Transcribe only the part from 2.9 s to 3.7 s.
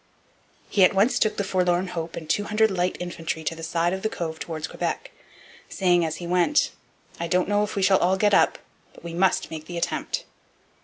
infantry to the